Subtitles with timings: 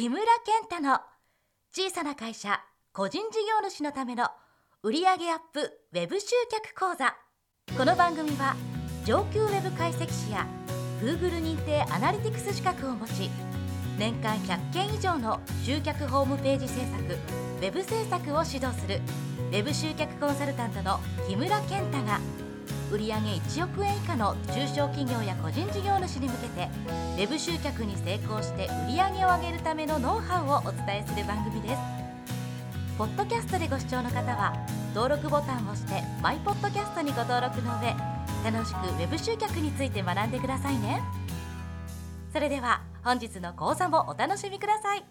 [0.00, 0.98] 木村健太の
[1.76, 2.58] 小さな会社
[2.94, 4.28] 個人事業主のための
[4.82, 5.18] 売上アッ
[5.52, 5.60] プ
[5.92, 7.14] ウェブ集客講座。
[7.76, 8.56] この番組は
[9.04, 10.46] 上級ウェブ解析士や
[11.02, 13.28] Google 認定アナリティクス資格を持ち
[13.98, 19.02] 年間100件以上の集客ホームページ制作ウェブ制作を指導する
[19.50, 22.20] ウェブ集客コンサルタントの木村健太が
[22.90, 26.68] 売上1億円以下の中小企業や個人事業主に向けて
[27.16, 31.76] Web 集客に成功して売上を上げるためのノウハウをお伝えする番組です。
[32.98, 34.54] ポッドキャストでご視聴の方は
[34.94, 37.94] 登録ボタンを押してマイポッドキャストにご登録の上
[38.44, 41.00] 楽しく Web 集客について学んでくださいね。
[42.32, 45.04] それでは本日の講座もお楽しみください。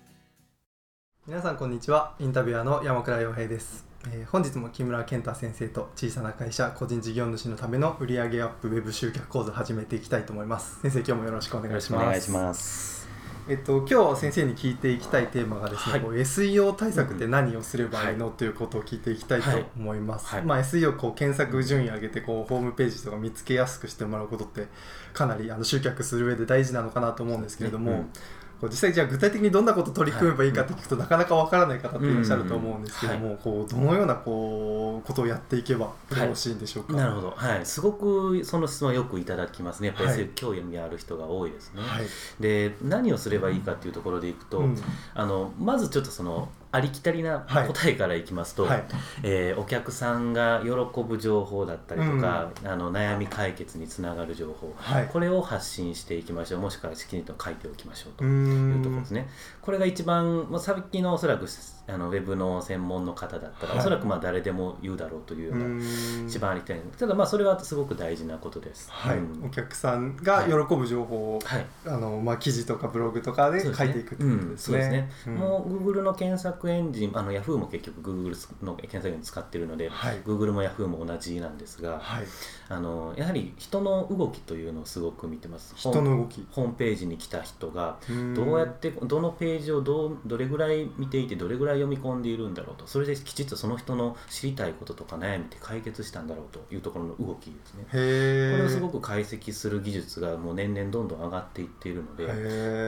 [1.26, 2.16] 皆さんこんにちは。
[2.20, 10.80] インタビュアーの山倉洋平です、えー本日も木村健太先生と小さな会社個人事業主のための売上アップウェブ集客講座を始めていきたいと思います。
[10.82, 12.04] 先生今日もよろしくお願いします。
[12.04, 13.10] お願いします。
[13.50, 16.02] えっと今日先生に聞いていきたいテーマがですね、はい。
[16.02, 20.44] こう SEO 対策って何をすればいいの、ということを聞いていきたいと思います、はい。
[20.44, 24.68] まあ SEO こう検索順位上げてこうホームページとか見つけやすくしてもらうことって
[25.14, 28.14] かなりあの集客する上で大事なのかなと思うんですけれども、そうですね
[28.60, 35.94] こう実際じゃあ具体的にどんなことを取り組めばいいかって聞くと、なかなかわからない方っていらっしゃると思うんですけども、こうどのようなこうことをやっていけばよ
[36.28, 36.94] ろしいんでしょうか？
[36.94, 39.88] なるほど、はい、すごくその質問よくいただきますね。
[39.88, 41.82] やっぱりういう興味ある人が多いですね。
[41.82, 42.06] はい。
[42.40, 44.78] で、何をすればいいかっていうところでいくと、うん。
[45.14, 47.68] あのまずちょっとそのありきたりなはい。
[47.68, 48.84] 答えからいきますと、はい。
[49.24, 50.70] えーお客さんが喜
[51.02, 55.08] ぶ情報だったりとか、あの悩み解決につながる情報、はい。
[55.08, 56.60] これを発信していきましょう。
[56.62, 59.28] もしくはきちんと書いておきましょうというところですね。
[59.62, 61.48] これが一番、まあ、さっきのおそらく
[61.88, 63.80] あのウェブの専門の方だったら、はい。
[63.80, 68.92] おそらくまあ誰でも言うだろうというような、一番ありたいただまあそれはすごく大事なことです。
[68.92, 69.18] はい。
[69.18, 69.46] うん。
[69.46, 71.66] お客さんが喜ぶ情報を、はい。
[71.86, 75.10] あのまあ、記事とかブログとかで書いていくってことうんですそうですね。
[75.26, 75.34] ね。
[75.34, 75.36] ん。
[75.36, 82.26] もう Google の検索エンジンあの Yahoo も結局 Google の検索エンジン使ってるので、はい Google も Yahoo も同じなんですが、はい、
[82.70, 85.76] あのやはり人の動きというのをすごく見てます。
[85.76, 87.98] 人の動きホームページに来た人が
[88.36, 97.86] どうやってどのページをどうどれぐらい見ていてどれぐらい読み込んでいるんだろうとそれできちっとその人の知りたいこととか悩みって解決したんだろうというところの動きですね。
[97.94, 102.26] へこれをすごく解析する技術がもう年々どんどん上がっていっているので、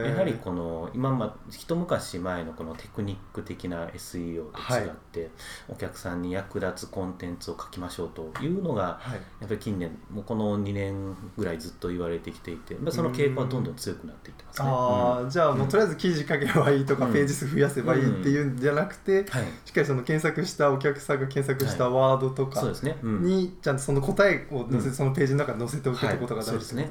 [0.10, 5.30] やはりこの今ま一昔前のこのテクニック的な SEO と違って、
[5.70, 9.14] お客さんに役立つコンテンツを書きましょうというのがはい。
[9.14, 14.68] やっぱり近年もうこの2年ぐらいずっと言われてきていて、まあ、その傾向はどんどん強くなっていってますね。
[14.70, 22.62] ああ、じゃあもうとりあえず記事書けばいいとか、うんページ数増やせばいいっていうんじゃなくて、はい、しっかりその検索したお客さんが検索したワードとか
[23.04, 26.52] にちゃんとその答えを載せ、うんそのページの中に載せておくってことがはい。
[26.52, 26.90] 大事ですね。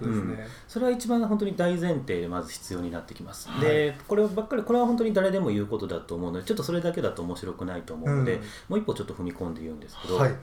[0.69, 3.61] それは一番本当に大前提でまず必要になってきます、はい。
[3.61, 8.41] でこればっかりこれは本当に誰でも言うことだと思うのでちょっとそれだけだと面白くないと思うので、うん。
[8.69, 10.35] もう一歩ちょっと踏み込んで言うんですけど、はい。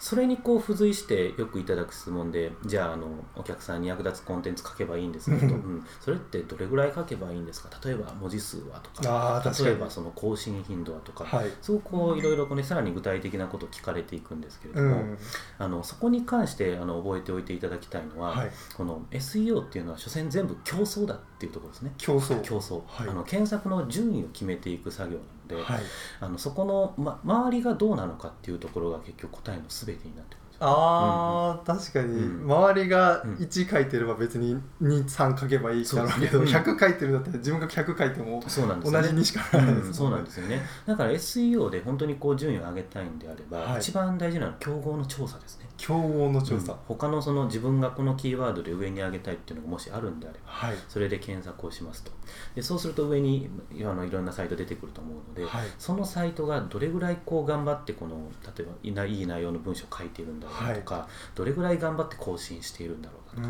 [0.00, 5.36] それにこう付随してよくいただく質問でじゃああのお客さんに役立つコンテンツ書けばいいんですか？
[5.38, 5.50] と、うん。
[5.50, 7.68] うん、それってどれぐらい書けばいいんですか？
[7.84, 11.50] 例えば文字数はとか例えばその更新頻度はとか、はい。
[11.60, 15.18] すごくこういろいろこさらに具体的なことを聞かれていくんですけれども、うん。
[15.58, 18.50] あのそこに関してあの覚えておいていただきたいのは、はい。
[18.76, 21.92] この SEO っていうのは所詮全部競争だっていうところですね。
[21.98, 22.40] 競争。
[22.42, 23.08] 競争、はい。
[23.08, 25.22] あの検索の順位を決めていく作業な
[25.56, 25.82] ので、はい
[26.20, 30.47] あのそこの、ま、周りがどうなのかっていうところが結局答えの全てになってく。
[30.60, 32.52] あー、確かに、うん。
[32.52, 33.34] 周りがうん。
[33.34, 36.60] 1書いてれば別に23書けばいいだろうけど、そうですね。
[36.60, 39.06] 100書いてるんだったら自分が100書いてもそうなんですよね。
[39.06, 40.62] 同じにしかないですそうなんですよね。
[40.86, 43.80] だから SEO で本当にこう順位を上げたいんであれば、はい。
[43.80, 45.66] 一番大事なのは競合の調査ですね。
[45.76, 46.78] 競合の調査、うん。
[46.88, 50.76] 他のその自分がこのキーワードで上に上げたいっていうのがもしあるんであればはい。
[50.88, 52.10] それで検索をしますと。
[52.54, 53.48] でそうすると上に
[53.80, 55.68] あのいろんなサイト出てくると思うので、はい。
[55.78, 58.16] そのサイトがどれぐらいこう頑張ってこの
[58.56, 63.48] 例えばいないい内容の文章を書いているんだろうとか、どれぐらい頑張って更新しているんだろうかとか、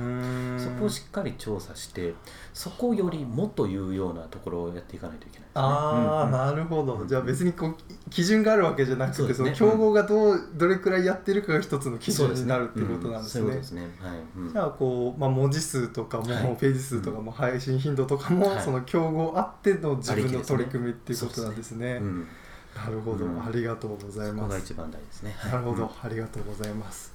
[0.59, 2.15] そこをしっかり調査して
[2.53, 5.50] そこよりもというようなところをやっていかないといけないね。
[5.54, 6.33] ああ、うんうん。
[6.33, 7.77] なるほど、うんじゃあ別にこう
[8.10, 9.50] 基準があるわけじゃなくてそ,、ね。
[9.50, 13.62] の競合がどうどれくらいやってるかが一つの基準になるっていうことなんですね。
[13.62, 13.83] すね。
[14.01, 14.18] はい。
[14.36, 14.53] うん。
[14.53, 16.56] じゃあこう、まあ、文字数とかも、はい。
[16.56, 18.62] ページ数とかも配信頻度とかも、はい。
[18.62, 21.98] その競合あっての自分の取り組みっていうことなんですね。
[22.01, 22.28] うん、
[22.74, 23.44] なるほど、うん。
[23.44, 24.53] ありがとうございそこます。
[24.53, 25.34] が一番大事ですね。
[25.38, 25.53] はい。
[25.53, 25.91] なるほど、うん。
[26.03, 27.15] ありがとうございます。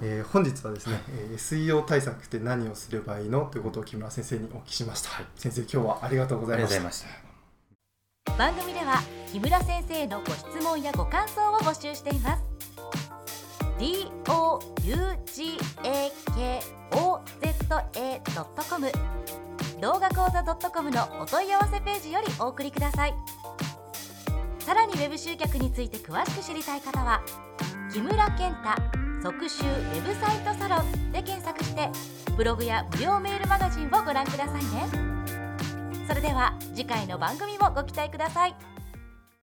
[0.00, 5.10] えー本日はですね、えー SEO 対策って何をすればいいのということを木村先生にお聞きしました。
[5.10, 5.26] はい。
[5.36, 7.04] 先生、今日はありがとうございまし
[8.24, 8.36] た。
[8.38, 9.02] 番組では
[9.32, 12.52] 木村先生のご質問やご感想を募集しています。
[13.78, 14.94] D o u
[15.26, 16.60] g a k
[16.92, 17.52] o z
[17.98, 18.92] a.com
[19.80, 23.14] 動画講座 .com のお問い合わせページよりお送りください
[24.64, 27.20] さらにウェブ集客について詳しく知りたい方は
[27.92, 28.80] 木村健太
[29.22, 31.90] 即集ウェブサイトサロンで検索して
[32.36, 35.12] ブログや無料メールマガジンをご覧くださいね。
[36.08, 38.71] それでは次回の番組もご期待ください。